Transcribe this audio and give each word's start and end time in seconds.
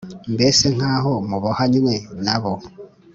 mbese 0.33 0.65
nk 0.75 0.83
aho 0.95 1.13
mubohanywe 1.29 1.93
na 2.25 2.37
bo 2.41 2.51